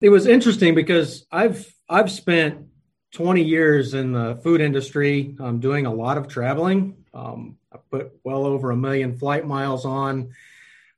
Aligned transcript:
it 0.00 0.08
was 0.08 0.26
interesting 0.26 0.74
because 0.74 1.26
I've 1.30 1.72
I've 1.88 2.10
spent 2.10 2.66
20 3.12 3.42
years 3.42 3.94
in 3.94 4.12
the 4.12 4.38
food 4.42 4.60
industry, 4.60 5.34
um, 5.40 5.58
doing 5.60 5.86
a 5.86 5.92
lot 5.92 6.16
of 6.16 6.28
traveling. 6.28 7.04
Um, 7.12 7.58
I 7.72 7.78
put 7.90 8.12
well 8.24 8.46
over 8.46 8.70
a 8.70 8.76
million 8.76 9.18
flight 9.18 9.46
miles 9.46 9.84
on, 9.84 10.32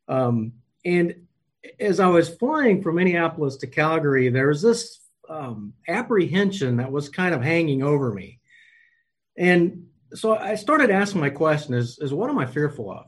um, 0.08 0.52
and 0.84 1.26
as 1.80 2.00
I 2.00 2.08
was 2.08 2.28
flying 2.28 2.82
from 2.82 2.96
Minneapolis 2.96 3.56
to 3.58 3.66
Calgary, 3.66 4.28
there 4.28 4.48
was 4.48 4.62
this 4.62 5.00
um, 5.28 5.72
apprehension 5.88 6.76
that 6.76 6.92
was 6.92 7.08
kind 7.08 7.34
of 7.34 7.42
hanging 7.42 7.82
over 7.82 8.12
me, 8.12 8.40
and 9.36 9.86
so 10.14 10.36
I 10.36 10.56
started 10.56 10.90
asking 10.90 11.20
my 11.20 11.30
question: 11.30 11.74
"Is 11.74 11.98
is 11.98 12.12
what 12.12 12.30
am 12.30 12.38
I 12.38 12.46
fearful 12.46 12.90
of?" 12.90 13.06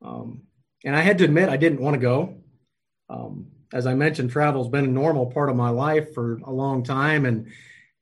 Um, 0.00 0.42
and 0.84 0.94
I 0.94 1.00
had 1.00 1.18
to 1.18 1.24
admit 1.24 1.48
I 1.48 1.56
didn't 1.56 1.80
want 1.80 1.94
to 1.94 2.00
go. 2.00 2.36
Um, 3.10 3.48
as 3.72 3.86
I 3.86 3.94
mentioned, 3.94 4.30
travel 4.30 4.62
has 4.62 4.70
been 4.70 4.84
a 4.84 4.88
normal 4.88 5.26
part 5.26 5.50
of 5.50 5.56
my 5.56 5.70
life 5.70 6.14
for 6.14 6.38
a 6.44 6.52
long 6.52 6.82
time. 6.82 7.26
And 7.26 7.48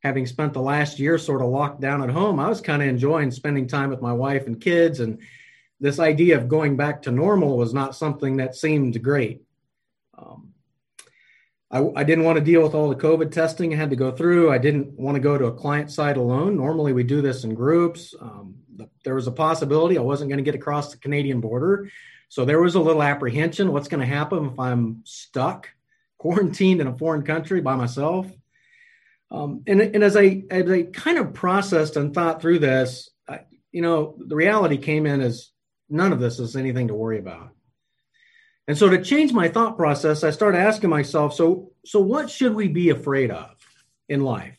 having 0.01 0.27
spent 0.27 0.53
the 0.53 0.63
last 0.63 0.99
year 0.99 1.19
sort 1.19 1.43
of 1.43 1.49
locked 1.49 1.81
down 1.81 2.03
at 2.03 2.11
home, 2.11 2.39
I 2.39 2.49
was 2.49 2.61
kind 2.61 2.83
of 2.83 2.89
enjoying 2.89 3.31
spending 3.31 3.67
time 3.67 3.91
with 3.91 4.03
my 4.03 4.13
wife 4.13 4.47
and 4.47 4.61
kids. 4.61 5.01
And 5.01 5.19
this 5.81 5.99
idea 5.99 6.37
of 6.37 6.49
going 6.49 6.77
back 6.77 7.03
to 7.03 7.11
normal 7.11 7.57
was 7.57 7.75
not 7.75 7.97
something 7.97 8.37
that 8.37 8.55
seemed 8.55 9.03
great. 9.03 9.43
Um, 10.17 10.55
I, 11.71 11.85
I, 11.97 12.05
didn't 12.05 12.25
want 12.25 12.39
to 12.39 12.45
deal 12.45 12.63
with 12.63 12.75
all 12.75 12.89
the 12.89 12.97
COVID 12.97 13.33
testing 13.33 13.75
I 13.75 13.77
had 13.77 13.91
to 13.91 13.97
go 13.97 14.11
through. 14.11 14.51
I 14.51 14.57
didn't 14.57 14.99
want 14.99 15.17
to 15.17 15.21
go 15.21 15.37
to 15.37 15.47
a 15.47 15.53
client 15.53 15.91
site 15.91 16.17
alone. 16.17 16.57
Normally, 16.57 16.95
we 16.95 17.03
do 17.03 17.21
this 17.21 17.45
in 17.45 17.55
groups. 17.55 18.15
Um, 18.19 18.55
there 19.05 19.15
was 19.15 19.27
a 19.27 19.33
possibility 19.33 19.99
I 19.99 20.03
wasn't 20.03 20.31
going 20.31 20.39
to 20.39 20.45
get 20.45 20.55
across 20.55 20.91
the 20.91 20.97
Canadian 20.97 21.41
border 21.41 21.91
so 22.29 22.45
there 22.45 22.61
was 22.61 22.75
a 22.75 22.81
little 22.81 23.03
apprehension 23.03 23.73
what's 23.73 23.89
going 23.89 24.01
to 24.01 24.07
happen 24.07 24.47
if 24.47 24.59
I'm 24.59 25.03
stuck, 25.05 25.69
quarantined 26.19 26.81
in 26.81 26.87
a 26.87 26.97
foreign 26.97 27.23
country 27.23 27.61
by 27.61 27.77
myself? 27.77 28.27
Um, 29.31 29.63
and, 29.67 29.81
and 29.81 30.05
as 30.05 30.17
I 30.17 30.45
as 30.51 30.71
I 30.71 30.85
kind 30.85 31.19
of 31.19 31.35
processed 31.35 31.97
and 31.97 32.15
thought 32.15 32.41
through 32.41 32.61
this, 32.61 33.11
I, 33.29 33.41
you 33.73 33.83
know, 33.83 34.17
the 34.25 34.37
reality 34.37 34.77
came 34.77 35.07
in 35.07 35.21
as 35.21 35.51
none 35.89 36.13
of 36.13 36.21
this 36.21 36.39
is 36.39 36.57
anything 36.57 36.89
to 36.89 36.95
worry 36.95 37.19
about. 37.19 37.51
And 38.69 38.77
so 38.77 38.89
to 38.89 39.03
change 39.03 39.33
my 39.33 39.49
thought 39.49 39.77
process, 39.77 40.25
I 40.25 40.31
started 40.31 40.59
asking 40.59 40.91
myself, 40.91 41.35
so 41.35 41.73
so 41.85 42.01
what 42.01 42.31
should 42.31 42.55
we 42.55 42.69
be 42.69 42.91
afraid 42.91 43.31
of 43.31 43.51
in 44.09 44.23
life? 44.23 44.59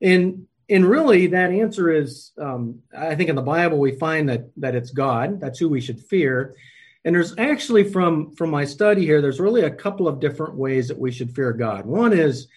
And 0.00 0.46
and 0.68 0.84
really 0.84 1.28
that 1.28 1.50
answer 1.50 1.90
is, 1.90 2.32
um, 2.38 2.80
I 2.96 3.14
think 3.14 3.28
in 3.28 3.36
the 3.36 3.42
Bible 3.42 3.78
we 3.78 3.92
find 3.92 4.28
that 4.28 4.50
that 4.58 4.74
it's 4.74 4.90
God. 4.90 5.40
That's 5.40 5.58
who 5.58 5.68
we 5.68 5.80
should 5.80 6.00
fear. 6.00 6.56
And 7.04 7.14
there's 7.14 7.34
actually 7.36 7.84
from 7.84 8.32
from 8.32 8.50
my 8.50 8.64
study 8.64 9.04
here, 9.04 9.20
there's 9.20 9.40
really 9.40 9.62
a 9.62 9.70
couple 9.70 10.08
of 10.08 10.20
different 10.20 10.54
ways 10.54 10.88
that 10.88 10.98
we 10.98 11.12
should 11.12 11.34
fear 11.34 11.52
God. 11.52 11.84
One 11.84 12.12
is 12.12 12.48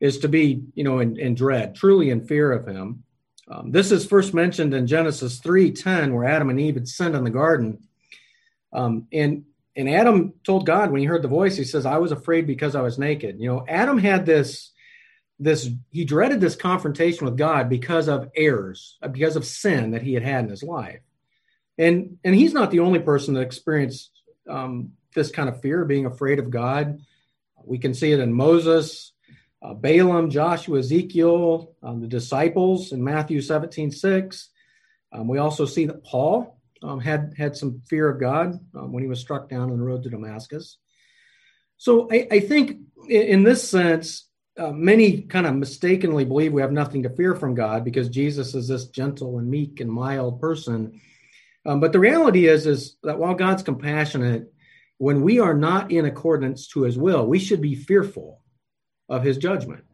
is 0.00 0.18
to 0.18 0.28
be, 0.28 0.62
you 0.74 0.84
know, 0.84 0.98
in, 0.98 1.18
in 1.18 1.34
dread, 1.34 1.74
truly 1.74 2.10
in 2.10 2.26
fear 2.26 2.52
of 2.52 2.66
Him. 2.66 3.04
Um, 3.48 3.70
this 3.70 3.90
is 3.90 4.04
first 4.04 4.34
mentioned 4.34 4.74
in 4.74 4.86
Genesis 4.86 5.38
three 5.38 5.70
ten, 5.70 6.14
where 6.14 6.26
Adam 6.26 6.50
and 6.50 6.60
Eve 6.60 6.74
had 6.74 6.88
sinned 6.88 7.14
in 7.14 7.24
the 7.24 7.30
garden. 7.30 7.88
Um, 8.72 9.06
and 9.12 9.44
and 9.76 9.88
Adam 9.88 10.34
told 10.44 10.66
God 10.66 10.90
when 10.90 11.00
he 11.00 11.06
heard 11.06 11.22
the 11.22 11.28
voice, 11.28 11.56
he 11.56 11.64
says, 11.64 11.86
"I 11.86 11.96
was 11.98 12.12
afraid 12.12 12.46
because 12.46 12.74
I 12.74 12.82
was 12.82 12.98
naked." 12.98 13.40
You 13.40 13.48
know, 13.48 13.64
Adam 13.66 13.96
had 13.96 14.26
this 14.26 14.72
this 15.38 15.70
he 15.90 16.04
dreaded 16.04 16.42
this 16.42 16.56
confrontation 16.56 17.24
with 17.24 17.38
God 17.38 17.70
because 17.70 18.08
of 18.08 18.30
errors, 18.36 18.98
because 19.12 19.36
of 19.36 19.46
sin 19.46 19.92
that 19.92 20.02
he 20.02 20.12
had 20.12 20.22
had 20.22 20.44
in 20.44 20.50
his 20.50 20.62
life 20.62 21.00
and 21.78 22.18
and 22.24 22.34
he's 22.34 22.52
not 22.52 22.70
the 22.70 22.80
only 22.80 23.00
person 23.00 23.34
that 23.34 23.40
experienced 23.40 24.10
um, 24.48 24.92
this 25.14 25.30
kind 25.30 25.48
of 25.48 25.60
fear, 25.60 25.84
being 25.84 26.06
afraid 26.06 26.38
of 26.38 26.50
God. 26.50 27.00
We 27.64 27.78
can 27.78 27.94
see 27.94 28.12
it 28.12 28.20
in 28.20 28.32
Moses, 28.32 29.12
uh, 29.62 29.74
Balaam, 29.74 30.30
Joshua, 30.30 30.78
Ezekiel, 30.78 31.74
um, 31.82 32.00
the 32.00 32.06
disciples 32.06 32.92
in 32.92 33.02
Matthew 33.02 33.40
17, 33.40 33.90
6. 33.90 34.50
Um, 35.12 35.28
we 35.28 35.38
also 35.38 35.64
see 35.64 35.86
that 35.86 36.04
Paul 36.04 36.60
um, 36.82 37.00
had 37.00 37.34
had 37.38 37.56
some 37.56 37.80
fear 37.88 38.08
of 38.08 38.20
God 38.20 38.58
um, 38.74 38.92
when 38.92 39.02
he 39.02 39.08
was 39.08 39.20
struck 39.20 39.48
down 39.48 39.70
on 39.70 39.78
the 39.78 39.84
road 39.84 40.02
to 40.02 40.10
Damascus. 40.10 40.78
So 41.76 42.08
I, 42.12 42.26
I 42.30 42.40
think 42.40 42.78
in, 43.08 43.22
in, 43.22 43.42
this 43.42 43.68
sense, 43.68 44.28
uh, 44.58 44.70
many 44.70 45.22
kind 45.22 45.46
of 45.46 45.54
mistakenly 45.54 46.24
believe 46.24 46.52
we 46.52 46.62
have 46.62 46.72
nothing 46.72 47.02
to 47.04 47.10
fear 47.10 47.34
from 47.34 47.54
God 47.54 47.84
because 47.84 48.08
Jesus 48.08 48.54
is 48.54 48.68
this 48.68 48.86
gentle 48.88 49.38
and 49.38 49.48
meek 49.48 49.80
and 49.80 49.90
mild 49.90 50.40
person 50.40 51.00
um, 51.66 51.80
but 51.80 51.92
the 51.92 52.00
reality 52.00 52.46
is, 52.46 52.66
is 52.66 52.96
that 53.02 53.18
while 53.18 53.34
God's 53.34 53.62
compassionate, 53.62 54.52
when 54.98 55.22
we 55.22 55.40
are 55.40 55.54
not 55.54 55.90
in 55.90 56.04
accordance 56.04 56.68
to 56.68 56.82
his 56.82 56.98
will, 56.98 57.26
we 57.26 57.38
should 57.38 57.60
be 57.60 57.74
fearful 57.74 58.42
of 59.08 59.22
his 59.22 59.38
judgment. 59.38 59.84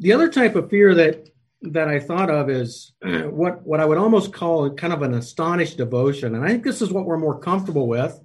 The 0.00 0.12
other 0.12 0.28
type 0.28 0.54
of 0.56 0.70
fear 0.70 0.94
that 0.94 1.28
that 1.62 1.88
I 1.88 1.98
thought 1.98 2.30
of 2.30 2.48
is 2.48 2.92
what 3.02 3.66
what 3.66 3.80
I 3.80 3.84
would 3.84 3.98
almost 3.98 4.32
call 4.32 4.70
kind 4.74 4.92
of 4.92 5.02
an 5.02 5.14
astonished 5.14 5.76
devotion, 5.76 6.34
and 6.34 6.44
I 6.44 6.48
think 6.48 6.64
this 6.64 6.82
is 6.82 6.92
what 6.92 7.04
we're 7.04 7.18
more 7.18 7.38
comfortable 7.38 7.88
with. 7.88 8.18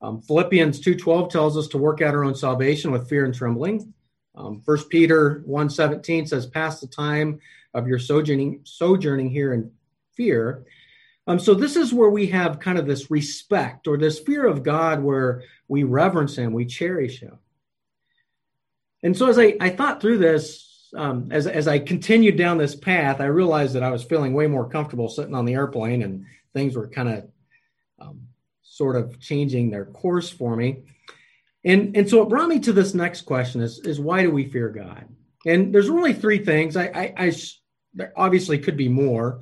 Um, 0.00 0.20
Philippians 0.20 0.80
two 0.80 0.96
twelve 0.96 1.30
tells 1.30 1.56
us 1.56 1.68
to 1.68 1.78
work 1.78 2.02
out 2.02 2.14
our 2.14 2.24
own 2.24 2.34
salvation 2.34 2.90
with 2.90 3.08
fear 3.08 3.24
and 3.24 3.34
trembling. 3.34 3.94
Um, 4.34 4.60
First 4.60 4.84
um, 4.84 4.88
Peter 4.90 5.42
one 5.46 5.70
seventeen 5.70 6.26
says, 6.26 6.46
"Pass 6.46 6.80
the 6.80 6.88
time 6.88 7.40
of 7.74 7.86
your 7.86 7.98
sojourning 7.98 8.60
sojourning 8.64 9.30
here 9.30 9.54
in 9.54 9.70
fear. 10.18 10.66
Um, 11.26 11.38
so 11.38 11.54
this 11.54 11.76
is 11.76 11.94
where 11.94 12.10
we 12.10 12.26
have 12.26 12.60
kind 12.60 12.78
of 12.78 12.86
this 12.86 13.10
respect 13.10 13.88
or 13.88 13.96
this 13.96 14.18
fear 14.18 14.46
of 14.46 14.62
God 14.62 15.02
where 15.02 15.42
we 15.68 15.84
reverence 15.84 16.36
him, 16.36 16.52
we 16.52 16.66
cherish 16.66 17.20
him. 17.20 17.38
And 19.02 19.16
so 19.16 19.28
as 19.28 19.38
I, 19.38 19.56
I 19.60 19.70
thought 19.70 20.00
through 20.00 20.18
this, 20.18 20.90
um, 20.96 21.28
as, 21.30 21.46
as 21.46 21.68
I 21.68 21.78
continued 21.78 22.36
down 22.36 22.58
this 22.58 22.74
path, 22.74 23.20
I 23.20 23.26
realized 23.26 23.74
that 23.74 23.82
I 23.82 23.90
was 23.90 24.02
feeling 24.04 24.34
way 24.34 24.46
more 24.46 24.68
comfortable 24.68 25.08
sitting 25.08 25.34
on 25.34 25.44
the 25.44 25.54
airplane 25.54 26.02
and 26.02 26.26
things 26.54 26.74
were 26.74 26.88
kind 26.88 27.08
of 27.08 27.28
um, 28.00 28.20
sort 28.62 28.96
of 28.96 29.20
changing 29.20 29.70
their 29.70 29.84
course 29.84 30.30
for 30.30 30.56
me. 30.56 30.82
And, 31.64 31.96
and 31.96 32.08
so 32.08 32.22
it 32.22 32.28
brought 32.28 32.48
me 32.48 32.60
to 32.60 32.72
this 32.72 32.94
next 32.94 33.22
question 33.22 33.60
is, 33.60 33.80
is 33.80 34.00
why 34.00 34.22
do 34.22 34.30
we 34.30 34.48
fear 34.48 34.70
God? 34.70 35.04
And 35.46 35.74
there's 35.74 35.90
really 35.90 36.14
three 36.14 36.42
things. 36.44 36.76
I, 36.76 36.86
I, 36.86 37.14
I 37.16 37.32
there 37.94 38.12
obviously 38.16 38.58
could 38.58 38.76
be 38.76 38.88
more, 38.88 39.40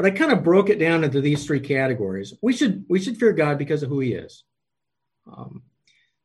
but 0.00 0.10
I 0.10 0.16
kind 0.16 0.32
of 0.32 0.42
broke 0.42 0.70
it 0.70 0.78
down 0.78 1.04
into 1.04 1.20
these 1.20 1.44
three 1.44 1.60
categories. 1.60 2.32
We 2.40 2.54
should 2.54 2.86
we 2.88 2.98
should 2.98 3.18
fear 3.18 3.34
God 3.34 3.58
because 3.58 3.82
of 3.82 3.90
who 3.90 4.00
He 4.00 4.14
is. 4.14 4.44
Um, 5.30 5.62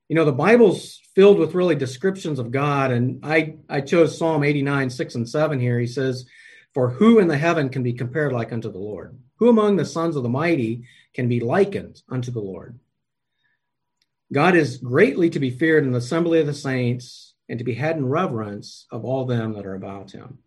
you 0.07 0.15
know, 0.15 0.23
the 0.23 0.31
Bible's 0.31 1.01
filled 1.13 1.39
with 1.39 1.55
really 1.55 1.75
descriptions 1.75 2.39
of 2.39 2.51
God, 2.51 2.91
and 2.91 3.19
I 3.21 3.57
I 3.67 3.81
chose 3.81 4.17
Psalm 4.17 4.45
89, 4.45 4.89
6 4.89 5.15
and 5.15 5.27
7 5.27 5.59
here. 5.59 5.77
He 5.77 5.87
says, 5.87 6.25
For 6.73 6.91
who 6.91 7.19
in 7.19 7.27
the 7.27 7.37
heaven 7.37 7.67
can 7.67 7.83
be 7.83 7.91
compared 7.91 8.31
like 8.31 8.53
unto 8.53 8.71
the 8.71 8.77
Lord? 8.77 9.19
Who 9.39 9.49
among 9.49 9.75
the 9.75 9.83
sons 9.83 10.15
of 10.15 10.23
the 10.23 10.29
mighty 10.29 10.85
can 11.13 11.27
be 11.27 11.41
likened 11.41 12.01
unto 12.07 12.31
the 12.31 12.39
Lord? 12.39 12.79
God 14.31 14.55
is 14.55 14.77
greatly 14.77 15.29
to 15.31 15.39
be 15.41 15.49
feared 15.49 15.83
in 15.83 15.91
the 15.91 15.97
assembly 15.97 16.39
of 16.39 16.47
the 16.47 16.53
saints 16.53 17.33
and 17.49 17.59
to 17.59 17.65
be 17.65 17.73
had 17.73 17.97
in 17.97 18.07
reverence 18.07 18.85
of 18.89 19.03
all 19.03 19.25
them 19.25 19.51
that 19.55 19.65
are 19.65 19.75
about 19.75 20.11
him. 20.11 20.37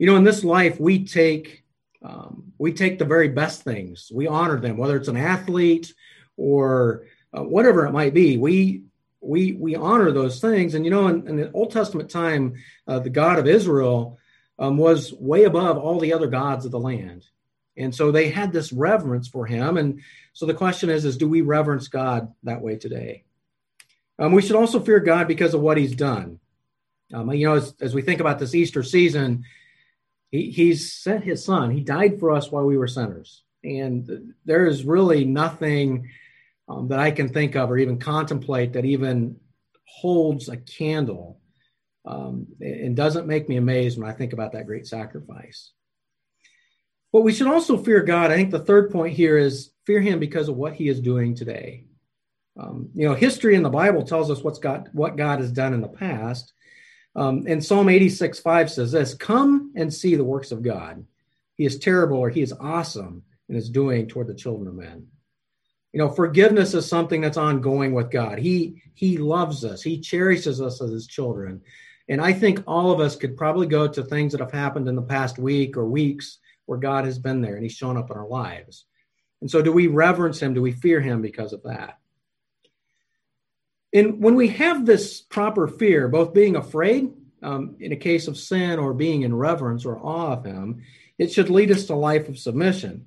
You 0.00 0.08
know, 0.08 0.16
in 0.16 0.24
this 0.24 0.42
life, 0.42 0.80
we 0.80 1.04
take 1.06 1.63
um, 2.04 2.52
we 2.58 2.72
take 2.72 2.98
the 2.98 3.04
very 3.06 3.28
best 3.28 3.62
things, 3.62 4.12
we 4.14 4.26
honor 4.26 4.60
them, 4.60 4.76
whether 4.76 4.96
it's 4.96 5.08
an 5.08 5.16
athlete 5.16 5.94
or 6.36 7.06
uh, 7.36 7.42
whatever 7.42 7.86
it 7.86 7.92
might 7.92 8.12
be. 8.12 8.36
We 8.36 8.82
we 9.20 9.52
we 9.52 9.74
honor 9.74 10.12
those 10.12 10.38
things, 10.38 10.74
and 10.74 10.84
you 10.84 10.90
know, 10.90 11.08
in, 11.08 11.26
in 11.26 11.36
the 11.36 11.50
Old 11.52 11.72
Testament 11.72 12.10
time, 12.10 12.54
uh, 12.86 12.98
the 12.98 13.10
God 13.10 13.38
of 13.38 13.46
Israel 13.46 14.18
um, 14.58 14.76
was 14.76 15.14
way 15.14 15.44
above 15.44 15.78
all 15.78 15.98
the 15.98 16.12
other 16.12 16.26
gods 16.26 16.66
of 16.66 16.72
the 16.72 16.78
land, 16.78 17.26
and 17.74 17.94
so 17.94 18.12
they 18.12 18.28
had 18.28 18.52
this 18.52 18.70
reverence 18.70 19.26
for 19.26 19.46
Him. 19.46 19.78
And 19.78 20.02
so 20.34 20.44
the 20.44 20.52
question 20.52 20.90
is: 20.90 21.06
is 21.06 21.16
do 21.16 21.26
we 21.26 21.40
reverence 21.40 21.88
God 21.88 22.34
that 22.42 22.60
way 22.60 22.76
today? 22.76 23.24
Um, 24.18 24.32
we 24.32 24.42
should 24.42 24.56
also 24.56 24.78
fear 24.78 25.00
God 25.00 25.26
because 25.26 25.54
of 25.54 25.62
what 25.62 25.78
He's 25.78 25.96
done. 25.96 26.38
Um, 27.14 27.32
you 27.32 27.46
know, 27.46 27.54
as, 27.54 27.74
as 27.80 27.94
we 27.94 28.02
think 28.02 28.20
about 28.20 28.38
this 28.38 28.54
Easter 28.54 28.82
season, 28.82 29.44
he, 30.34 30.50
he's 30.50 30.92
sent 30.92 31.22
his 31.22 31.44
son. 31.44 31.70
He 31.70 31.80
died 31.80 32.18
for 32.18 32.32
us 32.32 32.50
while 32.50 32.64
we 32.64 32.76
were 32.76 32.88
sinners. 32.88 33.44
And 33.62 34.34
there 34.44 34.66
is 34.66 34.84
really 34.84 35.24
nothing 35.24 36.10
um, 36.68 36.88
that 36.88 36.98
I 36.98 37.12
can 37.12 37.28
think 37.28 37.54
of 37.54 37.70
or 37.70 37.78
even 37.78 38.00
contemplate 38.00 38.72
that 38.72 38.84
even 38.84 39.36
holds 39.84 40.48
a 40.48 40.56
candle 40.56 41.38
um, 42.04 42.48
and 42.60 42.96
doesn't 42.96 43.28
make 43.28 43.48
me 43.48 43.58
amazed 43.58 43.96
when 43.96 44.10
I 44.10 44.12
think 44.12 44.32
about 44.32 44.52
that 44.52 44.66
great 44.66 44.88
sacrifice. 44.88 45.70
But 47.12 47.20
we 47.20 47.32
should 47.32 47.46
also 47.46 47.78
fear 47.78 48.02
God. 48.02 48.32
I 48.32 48.34
think 48.34 48.50
the 48.50 48.58
third 48.58 48.90
point 48.90 49.14
here 49.14 49.38
is 49.38 49.70
fear 49.86 50.00
Him 50.00 50.18
because 50.18 50.48
of 50.48 50.56
what 50.56 50.74
He 50.74 50.88
is 50.88 51.00
doing 51.00 51.36
today. 51.36 51.84
Um, 52.58 52.90
you 52.92 53.08
know, 53.08 53.14
history 53.14 53.54
in 53.54 53.62
the 53.62 53.70
Bible 53.70 54.02
tells 54.02 54.32
us 54.32 54.42
what's 54.42 54.58
got 54.58 54.92
what 54.92 55.16
God 55.16 55.38
has 55.38 55.52
done 55.52 55.74
in 55.74 55.80
the 55.80 55.86
past, 55.86 56.52
um, 57.16 57.44
and 57.46 57.64
Psalm 57.64 57.88
86 57.88 58.40
5 58.40 58.70
says 58.70 58.92
this 58.92 59.14
Come 59.14 59.72
and 59.76 59.92
see 59.92 60.16
the 60.16 60.24
works 60.24 60.52
of 60.52 60.62
God. 60.62 61.04
He 61.56 61.64
is 61.64 61.78
terrible 61.78 62.18
or 62.18 62.30
he 62.30 62.42
is 62.42 62.52
awesome 62.52 63.22
in 63.48 63.54
his 63.54 63.70
doing 63.70 64.08
toward 64.08 64.26
the 64.26 64.34
children 64.34 64.68
of 64.68 64.74
men. 64.74 65.06
You 65.92 65.98
know, 65.98 66.08
forgiveness 66.08 66.74
is 66.74 66.88
something 66.88 67.20
that's 67.20 67.36
ongoing 67.36 67.92
with 67.92 68.10
God. 68.10 68.38
He 68.38 68.82
he 68.94 69.18
loves 69.18 69.64
us. 69.64 69.80
He 69.82 70.00
cherishes 70.00 70.60
us 70.60 70.82
as 70.82 70.90
his 70.90 71.06
children. 71.06 71.62
And 72.08 72.20
I 72.20 72.32
think 72.32 72.62
all 72.66 72.90
of 72.90 73.00
us 73.00 73.16
could 73.16 73.36
probably 73.36 73.66
go 73.66 73.88
to 73.88 74.02
things 74.02 74.32
that 74.32 74.40
have 74.40 74.52
happened 74.52 74.88
in 74.88 74.96
the 74.96 75.02
past 75.02 75.38
week 75.38 75.76
or 75.76 75.86
weeks 75.86 76.38
where 76.66 76.78
God 76.78 77.04
has 77.04 77.18
been 77.18 77.40
there 77.40 77.54
and 77.54 77.62
he's 77.62 77.72
shown 77.72 77.96
up 77.96 78.10
in 78.10 78.16
our 78.16 78.26
lives. 78.26 78.84
And 79.40 79.50
so 79.50 79.62
do 79.62 79.72
we 79.72 79.86
reverence 79.86 80.40
him? 80.40 80.52
Do 80.52 80.60
we 80.60 80.72
fear 80.72 81.00
him 81.00 81.22
because 81.22 81.52
of 81.52 81.62
that? 81.62 81.98
And 83.94 84.20
when 84.20 84.34
we 84.34 84.48
have 84.48 84.84
this 84.84 85.20
proper 85.20 85.68
fear, 85.68 86.08
both 86.08 86.34
being 86.34 86.56
afraid 86.56 87.12
um, 87.42 87.76
in 87.78 87.92
a 87.92 87.96
case 87.96 88.26
of 88.26 88.36
sin 88.36 88.80
or 88.80 88.92
being 88.92 89.22
in 89.22 89.34
reverence 89.34 89.84
or 89.84 89.98
awe 90.00 90.32
of 90.32 90.44
him, 90.44 90.82
it 91.16 91.32
should 91.32 91.48
lead 91.48 91.70
us 91.70 91.86
to 91.86 91.94
life 91.94 92.28
of 92.28 92.36
submission. 92.36 93.06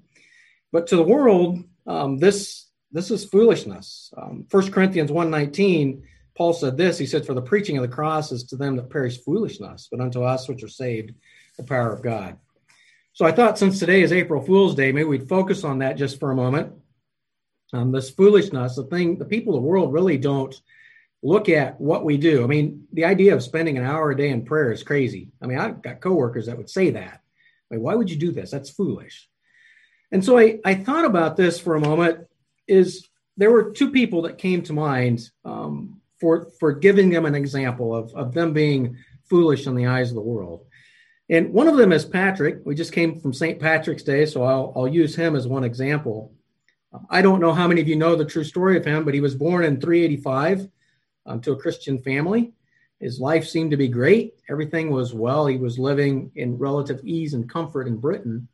But 0.71 0.87
to 0.87 0.95
the 0.95 1.03
world, 1.03 1.61
um, 1.85 2.17
this 2.17 2.67
this 2.89 3.11
is 3.11 3.25
foolishness. 3.25 4.13
Um, 4.15 4.45
1 4.49 4.71
Corinthians 4.71 5.11
1.19, 5.11 6.03
Paul 6.37 6.53
said 6.53 6.77
this. 6.77 6.97
He 6.97 7.05
said, 7.05 7.25
For 7.25 7.33
the 7.33 7.41
preaching 7.41 7.77
of 7.77 7.81
the 7.81 7.93
cross 7.93 8.31
is 8.31 8.45
to 8.45 8.55
them 8.55 8.77
that 8.77 8.89
perish 8.89 9.21
foolishness, 9.21 9.89
but 9.91 9.99
unto 9.99 10.23
us 10.23 10.47
which 10.47 10.63
are 10.63 10.69
saved, 10.69 11.11
the 11.57 11.63
power 11.63 11.91
of 11.91 12.01
God. 12.01 12.37
So 13.11 13.25
I 13.25 13.33
thought 13.33 13.57
since 13.57 13.79
today 13.79 14.03
is 14.03 14.13
April 14.13 14.41
Fool's 14.41 14.73
Day, 14.73 14.93
maybe 14.93 15.09
we'd 15.09 15.27
focus 15.27 15.65
on 15.65 15.79
that 15.79 15.97
just 15.97 16.17
for 16.17 16.31
a 16.31 16.35
moment. 16.35 16.73
Um, 17.73 17.91
this 17.91 18.09
foolishness, 18.09 18.77
the 18.77 18.83
thing, 18.83 19.17
the 19.17 19.25
people 19.25 19.53
of 19.53 19.61
the 19.61 19.67
world 19.67 19.91
really 19.91 20.17
don't 20.17 20.55
look 21.23 21.49
at 21.49 21.79
what 21.79 22.05
we 22.05 22.17
do. 22.17 22.43
I 22.43 22.47
mean, 22.47 22.87
the 22.93 23.05
idea 23.05 23.33
of 23.33 23.43
spending 23.43 23.77
an 23.77 23.83
hour 23.83 24.11
a 24.11 24.17
day 24.17 24.29
in 24.29 24.45
prayer 24.45 24.71
is 24.71 24.83
crazy. 24.83 25.31
I 25.41 25.47
mean, 25.47 25.57
I've 25.57 25.81
got 25.81 26.01
coworkers 26.01 26.45
that 26.45 26.57
would 26.57 26.69
say 26.69 26.91
that. 26.91 27.21
Like, 27.69 27.79
why 27.79 27.95
would 27.95 28.09
you 28.09 28.17
do 28.17 28.31
this? 28.31 28.51
That's 28.51 28.69
foolish. 28.69 29.27
And 30.11 30.23
so 30.23 30.37
I, 30.37 30.59
I 30.63 30.75
thought 30.75 31.05
about 31.05 31.35
this 31.35 31.59
for 31.59 31.75
a 31.75 31.81
moment. 31.81 32.27
Is 32.67 33.07
there 33.35 33.51
were 33.51 33.71
two 33.71 33.91
people 33.91 34.23
that 34.23 34.37
came 34.37 34.63
to 34.63 34.73
mind 34.73 35.29
um, 35.43 36.01
for 36.19 36.49
for 36.59 36.71
giving 36.71 37.09
them 37.09 37.25
an 37.25 37.35
example 37.35 37.95
of 37.95 38.13
of 38.15 38.33
them 38.33 38.53
being 38.53 38.97
foolish 39.29 39.67
in 39.67 39.75
the 39.75 39.87
eyes 39.87 40.09
of 40.09 40.15
the 40.15 40.21
world. 40.21 40.65
And 41.29 41.51
one 41.51 41.67
of 41.67 41.77
them 41.77 41.91
is 41.91 42.05
Patrick. 42.05 42.59
We 42.65 42.75
just 42.75 42.93
came 42.93 43.19
from 43.19 43.33
St. 43.33 43.59
Patrick's 43.59 44.03
Day, 44.03 44.25
so 44.25 44.43
I'll, 44.43 44.71
I'll 44.75 44.87
use 44.87 45.15
him 45.15 45.35
as 45.35 45.45
one 45.45 45.65
example. 45.65 46.33
I 47.09 47.21
don't 47.21 47.41
know 47.41 47.53
how 47.53 47.67
many 47.67 47.81
of 47.81 47.87
you 47.87 47.97
know 47.97 48.15
the 48.15 48.23
true 48.23 48.45
story 48.45 48.77
of 48.77 48.85
him, 48.85 49.03
but 49.03 49.13
he 49.13 49.19
was 49.19 49.35
born 49.35 49.65
in 49.65 49.81
385 49.81 50.69
um, 51.27 51.41
to 51.41 51.51
a 51.51 51.57
Christian 51.57 51.99
family. 51.99 52.53
His 52.99 53.19
life 53.19 53.47
seemed 53.47 53.71
to 53.71 53.77
be 53.77 53.87
great. 53.87 54.35
Everything 54.49 54.89
was 54.89 55.13
well. 55.13 55.45
He 55.45 55.57
was 55.57 55.77
living 55.77 56.31
in 56.35 56.57
relative 56.57 56.99
ease 57.03 57.35
and 57.35 57.49
comfort 57.49 57.87
in 57.87 57.97
Britain. 57.97 58.47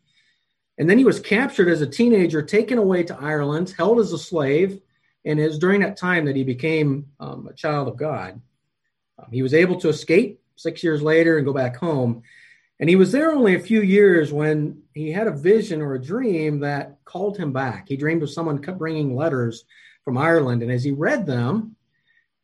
And 0.78 0.90
then 0.90 0.98
he 0.98 1.06
was 1.06 1.20
captured 1.20 1.70
as 1.70 1.82
a 1.82 1.88
teenager, 1.88 2.42
taken 2.42 2.78
away 2.78 3.04
to 3.04 3.18
Ireland, 3.18 3.74
held 3.78 4.00
as 4.00 4.12
a 4.12 4.18
slave. 4.18 4.82
And 5.24 5.40
it 5.40 5.48
was 5.48 5.60
during 5.60 5.82
that 5.82 5.98
time 5.98 6.26
that 6.26 6.36
he 6.36 6.44
became 6.44 7.08
um, 7.20 7.48
a 7.48 7.54
child 7.54 7.88
of 7.88 7.96
God. 7.96 8.42
Um, 9.18 9.28
he 9.32 9.44
was 9.44 9.54
able 9.54 9.80
to 9.80 9.90
escape 9.90 10.42
six 10.56 10.84
years 10.84 11.02
later 11.02 11.38
and 11.38 11.46
go 11.46 11.54
back 11.54 11.78
home. 11.78 12.24
And 12.80 12.90
he 12.90 12.96
was 12.98 13.12
there 13.12 13.32
only 13.32 13.56
a 13.56 13.60
few 13.60 13.82
years 13.82 14.34
when 14.34 14.82
he 14.94 15.12
had 15.12 15.28
a 15.28 15.32
vision 15.32 15.82
or 15.82 15.94
a 15.94 16.02
dream 16.02 16.60
that 16.62 16.98
called 17.06 17.38
him 17.38 17.54
back. 17.54 17.88
He 17.88 17.96
dreamed 17.96 18.24
of 18.24 18.32
someone 18.32 18.58
bringing 18.58 19.16
letters 19.16 19.64
from 20.04 20.18
Ireland. 20.18 20.64
And 20.64 20.72
as 20.72 20.84
he 20.84 20.92
read 20.92 21.26
them, 21.26 21.78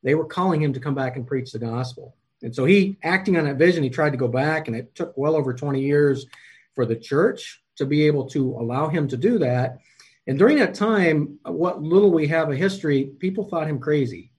they 0.04 0.16
were 0.16 0.26
calling 0.26 0.62
him 0.62 0.74
to 0.74 0.80
come 0.80 0.96
back 0.96 1.16
and 1.16 1.28
preach 1.28 1.52
the 1.52 1.60
gospel. 1.60 2.16
And 2.42 2.56
so 2.56 2.66
he, 2.66 2.98
acting 3.04 3.38
on 3.38 3.46
that 3.46 3.58
vision, 3.58 3.84
he 3.84 3.90
tried 3.90 4.12
to 4.12 4.18
go 4.18 4.28
back, 4.28 4.68
and 4.68 4.76
it 4.76 4.96
took 4.96 5.18
well 5.18 5.36
over 5.36 5.54
20 5.54 5.82
years 5.82 6.26
for 6.74 6.86
the 6.86 6.96
church 6.96 7.62
to 7.76 7.86
be 7.86 8.08
able 8.08 8.28
to 8.30 8.52
allow 8.54 8.88
him 8.88 9.08
to 9.10 9.18
do 9.18 9.40
that. 9.40 9.80
And 10.28 10.38
during 10.38 10.58
that 10.60 10.74
time, 10.74 11.40
what 11.44 11.82
little 11.82 12.12
we 12.12 12.28
have 12.28 12.50
a 12.50 12.56
history, 12.56 13.06
people 13.20 13.46
thought 13.46 13.68
him 13.68 13.80
crazy. 13.80 14.32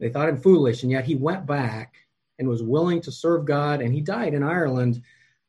They 0.00 0.08
thought 0.08 0.28
him 0.28 0.40
foolish, 0.40 0.82
and 0.82 0.92
yet 0.92 1.04
he 1.04 1.14
went 1.14 1.46
back 1.46 1.94
and 2.38 2.48
was 2.48 2.62
willing 2.62 3.00
to 3.02 3.12
serve 3.12 3.44
God, 3.44 3.82
and 3.82 3.92
he 3.92 4.00
died 4.00 4.34
in 4.34 4.42
Ireland 4.42 5.02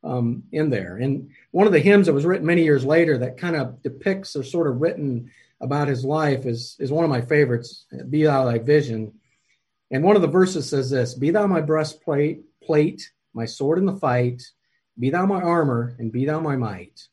um, 0.04 0.44
in 0.52 0.70
there. 0.70 0.98
And 0.98 1.30
one 1.52 1.66
of 1.66 1.74
the 1.74 1.80
hymns 1.80 2.08
that 2.08 2.14
was 2.14 2.26
written 2.26 2.46
many 2.46 2.64
years 2.64 2.84
later 2.84 3.18
that 3.20 3.38
kind 3.38 3.56
of 3.56 3.82
depicts 3.82 4.36
or 4.36 4.44
sort 4.44 4.68
of 4.68 4.82
written 4.82 5.32
about 5.64 5.88
his 5.88 6.04
life 6.04 6.46
is, 6.46 6.76
is 6.80 6.92
one 6.92 7.04
of 7.04 7.10
my 7.10 7.22
favorites, 7.22 7.86
Be 8.10 8.24
Thou 8.24 8.46
Thy 8.46 8.60
Vision. 8.60 9.14
And 9.90 10.04
one 10.04 10.16
of 10.16 10.22
the 10.22 10.28
verses 10.28 10.70
says 10.70 10.90
this 10.90 11.14
Be 11.16 11.32
thou 11.32 11.48
my 11.48 11.62
breastplate, 11.62 12.42
plate, 12.62 13.10
my 13.34 13.46
sword 13.46 13.80
in 13.80 13.86
the 13.86 13.96
fight, 13.96 14.44
be 15.00 15.10
thou 15.10 15.26
my 15.26 15.42
armor, 15.42 15.96
and 15.98 16.12
be 16.12 16.26
thou 16.26 16.40
my 16.40 16.56
might. 16.56 17.08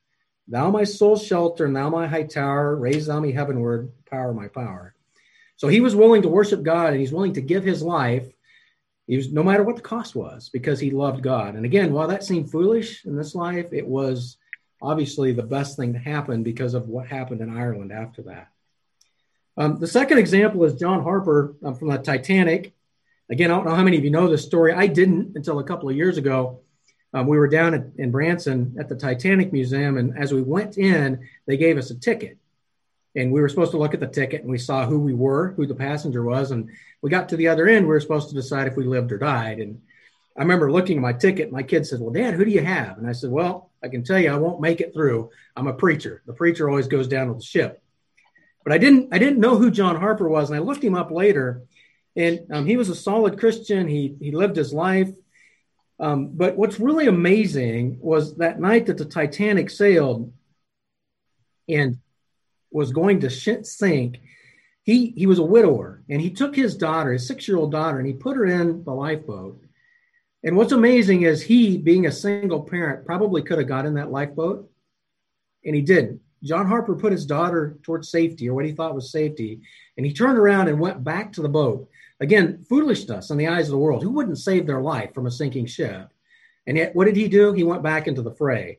Thou 0.49 0.71
my 0.71 0.85
soul's 0.85 1.25
shelter, 1.25 1.65
and 1.65 1.77
thou 1.77 1.89
my 1.89 2.07
high 2.07 2.25
tower, 2.25 2.77
raise 2.77 3.07
thou 3.07 3.21
me 3.21 3.33
heavenward, 3.33 3.93
power 4.11 4.35
my 4.35 4.49
power. 4.49 4.95
So 5.57 5.69
he 5.69 5.81
was 5.81 5.95
willing 5.95 6.23
to 6.23 6.29
worship 6.29 6.63
God 6.63 6.93
and 6.93 7.01
he's 7.01 7.13
willing 7.13 7.35
to 7.35 7.41
give 7.41 7.63
his 7.63 7.83
life, 7.83 8.27
he 9.07 9.17
was, 9.17 9.33
no 9.33 9.43
matter 9.43 9.63
what 9.63 9.77
the 9.77 9.83
cost 9.83 10.15
was, 10.15 10.49
because 10.49 10.81
he 10.81 10.91
loved 10.91 11.23
God. 11.23 11.55
And 11.55 11.65
again, 11.65 11.93
while 11.93 12.09
that 12.09 12.25
seemed 12.25 12.51
foolish 12.51 13.05
in 13.05 13.17
this 13.17 13.35
life, 13.35 13.73
it 13.73 13.87
was 13.87 14.39
obviously 14.83 15.33
the 15.33 15.43
best 15.43 15.77
thing 15.77 15.93
to 15.93 15.99
happen 15.99 16.43
because 16.43 16.75
of 16.75 16.89
what 16.89 17.07
happened 17.07 17.41
in 17.41 17.57
Ireland 17.57 17.93
after 17.93 18.23
that. 18.23 18.49
Um, 19.57 19.79
the 19.79 19.87
second 19.87 20.19
example 20.19 20.65
is 20.65 20.75
John 20.75 21.03
Harper 21.03 21.55
um, 21.65 21.75
from 21.75 21.89
the 21.89 21.99
Titanic. 21.99 22.75
Again, 23.31 23.51
I 23.51 23.57
don't 23.57 23.67
know 23.67 23.75
how 23.75 23.85
many 23.85 23.99
of 23.99 24.05
you 24.05 24.11
know 24.11 24.29
this 24.29 24.45
story. 24.45 24.73
I 24.73 24.87
didn't 24.87 25.37
until 25.37 25.59
a 25.59 25.65
couple 25.65 25.89
of 25.89 25.97
years 25.97 26.17
ago. 26.17 26.61
Um, 27.13 27.27
we 27.27 27.39
were 27.39 27.49
down 27.49 27.75
at, 27.75 27.87
in 27.99 28.11
Branson 28.11 28.77
at 28.79 28.89
the 28.89 28.95
Titanic 28.95 29.53
Museum, 29.53 29.99
and 29.99 30.17
as 30.17 30.33
we 30.33 30.43
went 30.43 30.79
in, 30.79 31.29
they 31.47 31.57
gave 31.57 31.77
us 31.77 31.91
a 31.91 31.95
ticket. 31.95 32.39
And 33.17 33.33
we 33.33 33.41
were 33.41 33.49
supposed 33.49 33.73
to 33.73 33.79
look 33.79 33.95
at 33.95 34.01
the 34.01 34.07
ticket, 34.07 34.43
and 34.43 34.51
we 34.51 34.59
saw 34.59 34.87
who 34.87 35.01
we 35.01 35.15
were, 35.15 35.53
who 35.57 35.67
the 35.67 35.75
passenger 35.75 36.23
was. 36.23 36.53
And 36.53 36.71
we 37.03 37.11
got 37.11 37.29
to 37.31 37.37
the 37.37 37.49
other 37.49 37.67
end, 37.67 37.87
we 37.87 37.91
were 37.91 38.01
supposed 38.01 38.29
to 38.29 38.35
decide 38.35 38.69
if 38.69 38.77
we 38.77 38.85
lived 38.85 39.11
or 39.11 39.19
died. 39.19 39.59
And 39.59 39.83
I 40.41 40.43
remember 40.43 40.73
looking 40.73 40.97
at 40.97 41.03
my 41.03 41.13
ticket. 41.13 41.53
My 41.53 41.63
kid 41.63 41.87
said, 41.87 42.01
Well, 42.01 42.15
Dad, 42.15 42.33
who 42.33 42.47
do 42.47 42.51
you 42.51 42.65
have? 42.65 42.97
And 42.97 43.07
I 43.07 43.13
said, 43.13 43.31
Well, 43.31 43.71
I 43.85 43.89
can 43.89 44.03
tell 44.03 44.19
you 44.19 44.33
I 44.33 44.39
won't 44.39 44.63
make 44.63 44.81
it 44.81 44.95
through. 44.95 45.29
I'm 45.55 45.67
a 45.67 45.75
preacher. 45.75 46.23
The 46.25 46.33
preacher 46.33 46.67
always 46.67 46.89
goes 46.89 47.09
down 47.09 47.29
with 47.29 47.41
the 47.41 47.45
ship. 47.45 47.83
But 48.65 48.73
I 48.73 48.79
didn't 48.79 49.11
I 49.13 49.19
didn't 49.19 49.41
know 49.41 49.59
who 49.59 49.71
John 49.71 49.97
Harper 50.01 50.31
was, 50.31 50.49
and 50.49 50.57
I 50.57 50.63
looked 50.63 50.83
him 50.83 50.95
up 50.95 51.11
later. 51.11 51.65
And 52.17 52.41
um, 52.51 52.65
he 52.65 52.79
was 52.79 52.89
a 52.89 52.95
solid 52.95 53.39
Christian. 53.39 53.87
He 53.87 54.17
he 54.19 54.33
lived 54.33 54.57
his 54.57 54.73
life. 54.73 55.11
Um, 55.99 56.31
but 56.33 56.57
what's 56.57 56.81
really 56.81 57.07
amazing 57.07 57.99
was 58.01 58.37
that 58.37 58.59
night 58.59 58.87
that 58.87 58.97
the 58.97 59.05
Titanic 59.05 59.69
sailed 59.69 60.33
and 61.69 61.99
was 62.71 62.93
going 62.93 63.21
to 63.21 63.29
sink. 63.31 64.21
He 64.85 65.13
he 65.15 65.27
was 65.27 65.39
a 65.39 65.45
widower, 65.45 66.03
and 66.09 66.19
he 66.19 66.31
took 66.31 66.57
his 66.57 66.79
daughter, 66.79 67.13
his 67.13 67.29
six 67.29 67.47
year 67.47 67.59
old 67.59 67.73
daughter, 67.73 67.99
and 67.99 68.07
he 68.07 68.15
put 68.15 68.39
her 68.39 68.47
in 68.47 68.85
the 68.85 68.95
lifeboat 68.95 69.61
and 70.43 70.57
what's 70.57 70.73
amazing 70.73 71.23
is 71.23 71.43
he, 71.43 71.77
being 71.77 72.07
a 72.07 72.13
single 72.13 72.63
parent, 72.63 73.05
probably 73.05 73.43
could 73.43 73.59
have 73.59 73.69
got 73.69 73.87
in 73.87 73.95
that 73.95 74.11
lifeboat, 74.11 74.71
and 75.65 75.75
he 75.75 75.83
didn't. 75.83 76.21
John 76.43 76.67
Harper 76.67 76.95
put 76.95 77.13
his 77.13 77.27
daughter 77.27 77.77
towards 77.83 78.09
safety, 78.09 78.49
or 78.49 78.55
what 78.55 78.65
he 78.65 78.73
thought 78.73 78.95
was 78.95 79.13
safety, 79.13 79.61
and 79.97 80.07
he 80.07 80.13
turned 80.13 80.39
around 80.39 80.69
and 80.69 80.81
went 80.81 81.05
back 81.05 81.33
to 81.35 81.43
the 81.43 81.49
boat. 81.49 81.89
Again, 82.21 82.65
foolishness 82.69 83.31
in 83.31 83.37
the 83.37 83.49
eyes 83.49 83.67
of 83.67 83.73
the 83.73 83.79
world. 83.79 84.03
Who 84.03 84.11
wouldn't 84.11 84.39
save 84.39 84.67
their 84.67 84.81
life 84.81 85.13
from 85.15 85.27
a 85.27 85.31
sinking 85.31 85.67
ship? 85.67 86.09
And 86.67 86.77
yet, 86.77 86.95
what 86.95 87.07
did 87.07 87.17
he 87.17 87.29
do? 87.29 87.53
He 87.53 87.65
went 87.65 87.83
back 87.83 88.07
into 88.07 88.23
the 88.23 88.35
fray. 88.35 88.79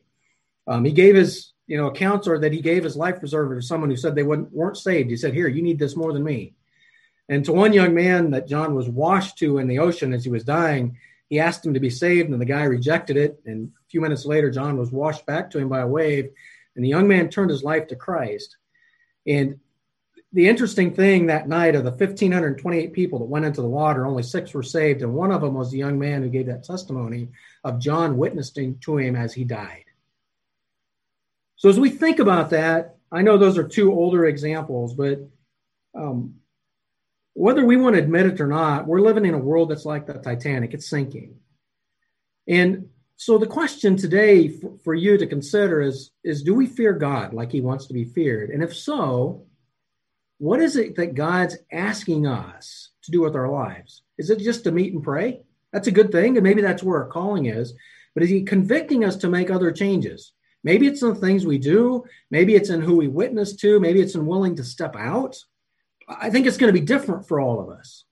Um, 0.66 0.84
he 0.84 0.92
gave 0.92 1.14
his, 1.14 1.52
you 1.66 1.76
know, 1.76 1.88
a 1.88 1.94
counselor 1.94 2.38
that 2.38 2.52
he 2.52 2.60
gave 2.60 2.84
his 2.84 2.96
life 2.96 3.18
preserver 3.18 3.56
to 3.56 3.62
someone 3.62 3.90
who 3.90 3.96
said 3.96 4.14
they 4.14 4.22
wouldn't, 4.22 4.52
weren't 4.52 4.76
saved. 4.76 5.10
He 5.10 5.16
said, 5.16 5.34
"Here, 5.34 5.48
you 5.48 5.62
need 5.62 5.78
this 5.78 5.96
more 5.96 6.12
than 6.12 6.24
me." 6.24 6.54
And 7.28 7.44
to 7.44 7.52
one 7.52 7.72
young 7.72 7.94
man 7.94 8.30
that 8.30 8.48
John 8.48 8.74
was 8.74 8.88
washed 8.88 9.38
to 9.38 9.58
in 9.58 9.68
the 9.68 9.78
ocean 9.78 10.12
as 10.12 10.24
he 10.24 10.30
was 10.30 10.44
dying, 10.44 10.96
he 11.32 11.40
asked 11.40 11.64
him 11.64 11.72
to 11.72 11.80
be 11.80 11.88
saved, 11.88 12.28
and 12.28 12.38
the 12.38 12.44
guy 12.44 12.64
rejected 12.64 13.16
it. 13.16 13.40
And 13.46 13.68
a 13.68 13.88
few 13.88 14.02
minutes 14.02 14.26
later, 14.26 14.50
John 14.50 14.76
was 14.76 14.92
washed 14.92 15.24
back 15.24 15.50
to 15.50 15.58
him 15.58 15.70
by 15.70 15.80
a 15.80 15.86
wave, 15.86 16.28
and 16.76 16.84
the 16.84 16.90
young 16.90 17.08
man 17.08 17.30
turned 17.30 17.48
his 17.48 17.62
life 17.62 17.86
to 17.86 17.96
Christ. 17.96 18.58
And 19.26 19.58
the 20.34 20.46
interesting 20.46 20.92
thing 20.92 21.28
that 21.28 21.48
night 21.48 21.74
of 21.74 21.84
the 21.84 21.90
1,528 21.90 22.92
people 22.92 23.18
that 23.18 23.24
went 23.24 23.46
into 23.46 23.62
the 23.62 23.66
water, 23.66 24.04
only 24.04 24.22
six 24.22 24.52
were 24.52 24.62
saved, 24.62 25.00
and 25.00 25.14
one 25.14 25.32
of 25.32 25.40
them 25.40 25.54
was 25.54 25.70
the 25.70 25.78
young 25.78 25.98
man 25.98 26.20
who 26.20 26.28
gave 26.28 26.48
that 26.48 26.64
testimony 26.64 27.28
of 27.64 27.78
John 27.78 28.18
witnessing 28.18 28.76
to 28.80 28.98
him 28.98 29.16
as 29.16 29.32
he 29.32 29.44
died. 29.44 29.86
So, 31.56 31.70
as 31.70 31.80
we 31.80 31.88
think 31.88 32.18
about 32.18 32.50
that, 32.50 32.96
I 33.10 33.22
know 33.22 33.38
those 33.38 33.56
are 33.56 33.66
two 33.66 33.90
older 33.90 34.26
examples, 34.26 34.92
but 34.92 35.26
um, 35.94 36.41
whether 37.34 37.64
we 37.64 37.76
want 37.76 37.96
to 37.96 38.02
admit 38.02 38.26
it 38.26 38.40
or 38.40 38.46
not, 38.46 38.86
we're 38.86 39.00
living 39.00 39.24
in 39.24 39.34
a 39.34 39.38
world 39.38 39.70
that's 39.70 39.84
like 39.84 40.06
the 40.06 40.14
Titanic, 40.14 40.74
it's 40.74 40.88
sinking. 40.88 41.36
And 42.46 42.88
so 43.16 43.38
the 43.38 43.46
question 43.46 43.96
today 43.96 44.48
for, 44.48 44.72
for, 44.82 44.94
you 44.94 45.16
to 45.16 45.26
consider 45.26 45.80
is, 45.80 46.10
is 46.24 46.42
do 46.42 46.54
we 46.54 46.66
fear 46.66 46.92
God 46.92 47.32
like 47.32 47.52
he 47.52 47.60
wants 47.60 47.86
to 47.86 47.94
be 47.94 48.04
feared? 48.04 48.50
And 48.50 48.62
if 48.62 48.74
so, 48.74 49.46
what 50.38 50.60
is 50.60 50.76
it 50.76 50.96
that 50.96 51.14
God's 51.14 51.56
asking 51.70 52.26
us 52.26 52.90
to 53.04 53.12
do 53.12 53.20
with 53.20 53.36
our 53.36 53.48
lives? 53.48 54.02
Is 54.18 54.28
it 54.28 54.40
just 54.40 54.64
to 54.64 54.72
meet 54.72 54.92
and 54.92 55.02
pray? 55.02 55.42
That's 55.72 55.86
a 55.86 55.92
good 55.92 56.12
thing, 56.12 56.36
and 56.36 56.44
maybe 56.44 56.62
that's 56.62 56.82
where 56.82 57.02
our 57.02 57.08
calling 57.08 57.46
is. 57.46 57.74
But 58.14 58.24
is 58.24 58.30
he 58.30 58.42
convicting 58.42 59.04
us 59.04 59.16
to 59.18 59.28
make 59.28 59.50
other 59.50 59.72
changes? 59.72 60.32
Maybe 60.64 60.86
it's 60.86 61.02
in 61.02 61.08
the 61.10 61.14
things 61.14 61.46
we 61.46 61.58
do. 61.58 62.04
Maybe 62.30 62.54
it's 62.54 62.70
in 62.70 62.82
who 62.82 62.96
we 62.96 63.08
witness 63.08 63.56
to. 63.56 63.80
Maybe 63.80 64.00
it's 64.00 64.14
in 64.14 64.26
willing 64.26 64.56
to 64.56 64.64
step 64.64 64.96
out. 64.96 65.36
I 66.08 66.30
think 66.30 66.46
it's 66.46 66.56
going 66.56 66.72
to 66.72 66.78
be 66.78 66.84
different 66.84 67.26
for 67.26 67.40
all 67.40 67.60
of 67.60 67.68
us. 67.68 68.04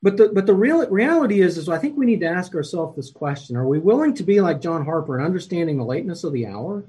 But 0.00 0.16
the 0.16 0.28
but 0.28 0.46
the 0.46 0.54
real 0.54 0.86
reality 0.88 1.40
is 1.40 1.58
is 1.58 1.68
I 1.68 1.78
think 1.78 1.96
we 1.96 2.06
need 2.06 2.20
to 2.20 2.28
ask 2.28 2.54
ourselves 2.54 2.94
this 2.94 3.10
question: 3.10 3.56
Are 3.56 3.66
we 3.66 3.78
willing 3.78 4.14
to 4.14 4.22
be 4.22 4.40
like 4.40 4.60
John 4.60 4.84
Harper 4.84 5.16
and 5.16 5.24
understanding 5.24 5.76
the 5.76 5.84
lateness 5.84 6.22
of 6.22 6.32
the 6.32 6.46
hour 6.46 6.84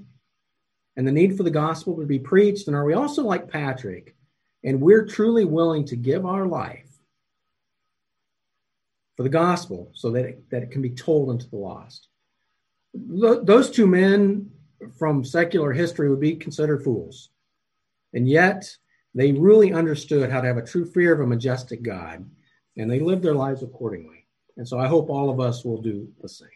and 0.96 1.08
the 1.08 1.12
need 1.12 1.36
for 1.36 1.44
the 1.44 1.50
gospel 1.50 1.98
to 1.98 2.06
be 2.06 2.20
preached? 2.20 2.68
And 2.68 2.76
are 2.76 2.86
we 2.86 2.94
also 2.94 3.24
like 3.24 3.50
Patrick 3.50 4.16
and 4.64 4.80
we're 4.80 5.06
truly 5.06 5.46
willing 5.46 5.86
to 5.86 5.96
give 5.96 6.26
our 6.26 6.46
life 6.46 6.88
for 9.18 9.24
the 9.24 9.30
gospel 9.30 9.92
so 9.96 10.12
that 10.12 10.26
it, 10.26 10.50
that 10.52 10.64
it 10.64 10.72
can 10.72 10.82
be 10.82 10.92
told 10.92 11.30
unto 11.30 11.50
the 11.50 11.58
lost? 11.58 12.10
those 12.94 13.70
two 13.70 13.86
men 13.86 14.50
from 14.98 15.24
secular 15.24 15.72
history 15.72 16.10
would 16.10 16.20
be 16.20 16.36
considered 16.36 16.84
fools. 16.84 17.30
And 18.14 18.28
yet, 18.28 18.70
they 19.16 19.32
really 19.32 19.74
understood 19.74 20.30
how 20.30 20.42
to 20.42 20.48
have 20.48 20.58
a 20.58 20.66
true 20.66 20.86
fear 20.86 21.14
of 21.14 21.20
a 21.20 21.28
majestic 21.28 21.82
God, 21.82 22.30
and 22.78 22.90
they 22.90 23.00
lived 23.00 23.24
their 23.24 23.36
lives 23.36 23.64
accordingly. 23.64 24.28
And 24.58 24.68
so 24.68 24.80
I 24.80 24.88
hope 24.88 25.10
all 25.10 25.30
of 25.30 25.40
us 25.40 25.64
will 25.64 25.82
do 25.82 26.08
the 26.22 26.30
same. 26.30 26.50